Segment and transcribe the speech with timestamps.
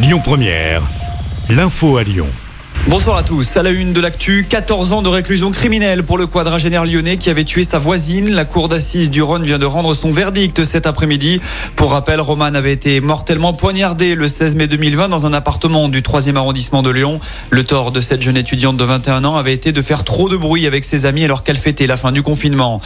[0.00, 0.82] Lyon Première,
[1.50, 2.28] l'info à Lyon.
[2.86, 3.56] Bonsoir à tous.
[3.56, 7.28] À la une de l'actu, 14 ans de réclusion criminelle pour le quadragénaire lyonnais qui
[7.28, 8.30] avait tué sa voisine.
[8.30, 11.40] La cour d'assises du Rhône vient de rendre son verdict cet après-midi.
[11.76, 16.00] Pour rappel, Roman avait été mortellement poignardé le 16 mai 2020 dans un appartement du
[16.00, 17.20] 3e arrondissement de Lyon.
[17.50, 20.36] Le tort de cette jeune étudiante de 21 ans avait été de faire trop de
[20.36, 22.80] bruit avec ses amis alors qu'elle fêtait la fin du confinement.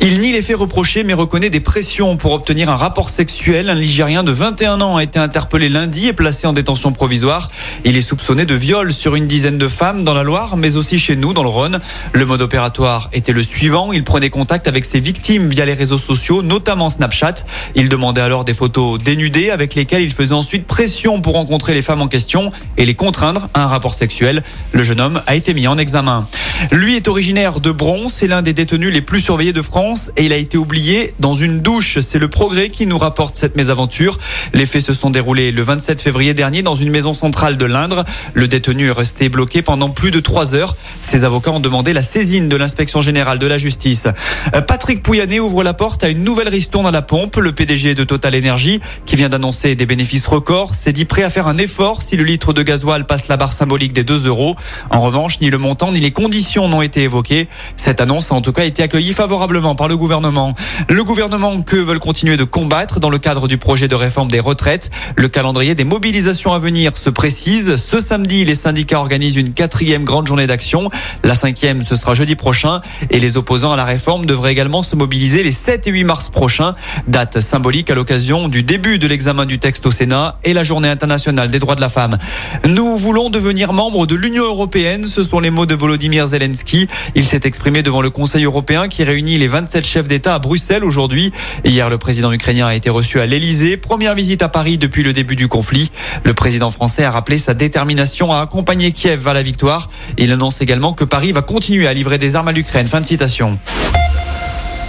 [0.00, 3.70] Il nie les faits reprochés mais reconnaît des pressions pour obtenir un rapport sexuel.
[3.70, 7.50] Un Ligérien de 21 ans a été interpellé lundi et placé en détention provisoire.
[7.84, 10.98] Il est soupçonné de viol sur une dizaine de femmes dans la Loire, mais aussi
[10.98, 11.78] chez nous, dans le Rhône.
[12.12, 13.92] Le mode opératoire était le suivant.
[13.92, 17.36] Il prenait contact avec ses victimes via les réseaux sociaux, notamment Snapchat.
[17.74, 21.82] Il demandait alors des photos dénudées avec lesquelles il faisait ensuite pression pour rencontrer les
[21.82, 24.42] femmes en question et les contraindre à un rapport sexuel.
[24.72, 26.28] Le jeune homme a été mis en examen.
[26.72, 29.83] Lui est originaire de Bron, c'est l'un des détenus les plus surveillés de France
[30.16, 31.98] et il a été oublié dans une douche.
[32.00, 34.18] C'est le progrès qui nous rapporte cette mésaventure.
[34.54, 38.04] Les faits se sont déroulés le 27 février dernier dans une maison centrale de l'Indre.
[38.32, 40.76] Le détenu est resté bloqué pendant plus de trois heures.
[41.02, 44.08] Ses avocats ont demandé la saisine de l'inspection générale de la justice.
[44.54, 47.36] Euh, Patrick Pouyanné ouvre la porte à une nouvelle ristourne à la pompe.
[47.36, 51.30] Le PDG de Total Energy, qui vient d'annoncer des bénéfices records, s'est dit prêt à
[51.30, 54.56] faire un effort si le litre de gasoil passe la barre symbolique des 2 euros.
[54.90, 57.48] En revanche, ni le montant ni les conditions n'ont été évoquées.
[57.76, 60.52] Cette annonce a en tout cas été accueillie favorablement par le gouvernement.
[60.90, 64.40] Le gouvernement que veulent continuer de combattre dans le cadre du projet de réforme des
[64.40, 64.90] retraites.
[65.16, 67.76] Le calendrier des mobilisations à venir se précise.
[67.76, 70.90] Ce samedi, les syndicats organisent organise une quatrième grande journée d'action.
[71.22, 72.80] La cinquième, ce sera jeudi prochain.
[73.10, 76.30] Et les opposants à la réforme devraient également se mobiliser les 7 et 8 mars
[76.30, 76.74] prochains.
[77.06, 80.88] Date symbolique à l'occasion du début de l'examen du texte au Sénat et la journée
[80.88, 82.18] internationale des droits de la femme.
[82.66, 85.06] Nous voulons devenir membre de l'Union européenne.
[85.06, 86.88] Ce sont les mots de Volodymyr Zelensky.
[87.14, 90.84] Il s'est exprimé devant le Conseil européen qui réunit les 27 chefs d'État à Bruxelles
[90.84, 91.32] aujourd'hui.
[91.64, 93.78] Hier, le président ukrainien a été reçu à l'Elysée.
[93.78, 95.90] Première visite à Paris depuis le début du conflit.
[96.22, 99.88] Le président français a rappelé sa détermination à accompagner Kiev vers la victoire.
[100.18, 102.86] Il annonce également que Paris va continuer à livrer des armes à l'Ukraine.
[102.86, 103.58] Fin de citation.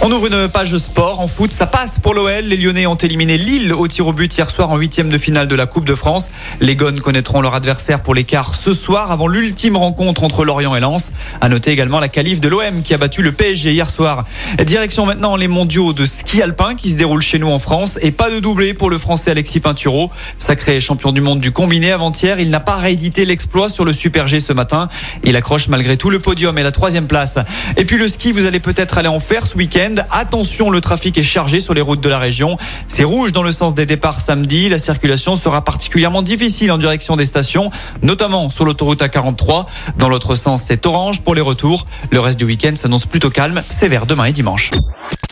[0.08, 1.52] On ouvre une page sport en foot.
[1.52, 2.44] Ça passe pour l'OL.
[2.44, 5.48] Les Lyonnais ont éliminé Lille au tir au but hier soir en huitième de finale
[5.48, 6.30] de la Coupe de France.
[6.60, 10.80] Les Gones connaîtront leur adversaire pour l'écart ce soir avant l'ultime rencontre entre Lorient et
[10.80, 11.12] Lens.
[11.40, 14.22] À noter également la qualif de l'OM qui a battu le PSG hier soir.
[14.64, 18.12] Direction maintenant les mondiaux de ski alpin qui se déroulent chez nous en France et
[18.12, 20.12] pas de doublé pour le français Alexis Pinturo.
[20.38, 24.28] Sacré champion du monde du combiné avant-hier, il n'a pas réédité l'exploit sur le Super
[24.28, 24.86] G ce matin.
[25.24, 27.40] Il accroche malgré tout le podium et la troisième place.
[27.76, 29.95] Et puis le ski, vous allez peut-être aller en faire ce week-end.
[30.10, 32.56] Attention, le trafic est chargé sur les routes de la région.
[32.88, 34.68] C'est rouge dans le sens des départs samedi.
[34.68, 37.70] La circulation sera particulièrement difficile en direction des stations,
[38.02, 39.66] notamment sur l'autoroute A43.
[39.98, 41.84] Dans l'autre sens, c'est orange pour les retours.
[42.10, 44.70] Le reste du week-end s'annonce plutôt calme, sévère demain et dimanche.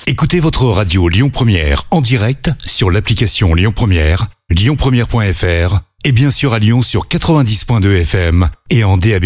[0.06, 6.52] Écoutez votre radio Lyon Première en direct sur l'application Lyon Première, lyonpremière.fr et bien sûr
[6.52, 9.24] à Lyon sur 90.2 FM et en DAB+.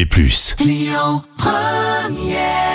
[0.60, 2.67] Lyon Première